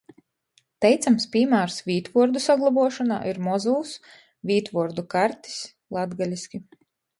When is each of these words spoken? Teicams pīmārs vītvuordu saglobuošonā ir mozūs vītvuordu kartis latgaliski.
Teicams 0.85 1.27
pīmārs 1.35 1.75
vītvuordu 1.89 2.41
saglobuošonā 2.45 3.19
ir 3.33 3.41
mozūs 3.49 3.93
vītvuordu 4.53 5.07
kartis 5.15 5.63
latgaliski. 5.99 6.65